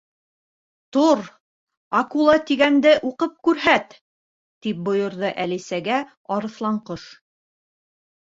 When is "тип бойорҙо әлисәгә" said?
4.65-5.99